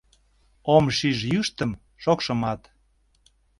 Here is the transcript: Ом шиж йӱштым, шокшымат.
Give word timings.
Ом 0.75 0.85
шиж 0.97 1.19
йӱштым, 1.31 1.71
шокшымат. 2.03 2.61